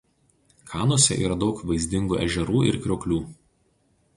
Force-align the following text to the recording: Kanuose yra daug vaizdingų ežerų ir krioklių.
Kanuose 0.69 1.17
yra 1.27 1.37
daug 1.43 1.61
vaizdingų 1.73 2.19
ežerų 2.27 2.65
ir 2.71 2.81
krioklių. 2.87 3.21